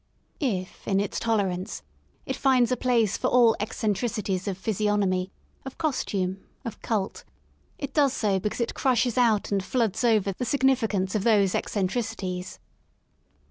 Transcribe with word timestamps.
If 0.39 0.87
in 0.87 0.99
its 0.99 1.19
tolerance 1.19 1.83
it 2.25 2.35
finds 2.35 2.71
a 2.71 2.75
place 2.75 3.17
for 3.17 3.27
all 3.27 3.55
eccentricities 3.59 4.47
of 4.47 4.57
physiognomy, 4.57 5.31
of 5.63 5.77
costume, 5.77 6.43
of 6.65 6.81
cult, 6.81 7.23
it 7.77 7.93
does 7.93 8.11
so 8.11 8.39
because 8.39 8.59
II 8.59 8.65
THE 8.65 8.79
SOUL 8.79 8.81
OF 8.81 8.81
LONDON 8.81 8.81
it 8.81 8.81
crushes 8.81 9.17
out 9.19 9.51
and 9.51 9.63
floods 9.63 10.03
over 10.03 10.31
the 10.35 10.43
significance 10.43 11.13
of 11.13 11.23
those 11.23 11.53
eccentricities. 11.53 12.57